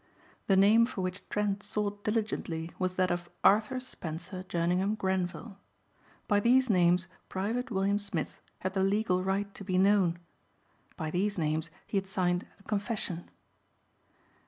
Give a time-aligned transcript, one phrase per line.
[0.47, 5.59] The name for which Trent sought diligently was that of Arthur Spencer Jerningham Grenvil.
[6.27, 10.17] By these names Private William Smith had the legal right to be known.
[10.97, 13.29] By these names he had signed a confession.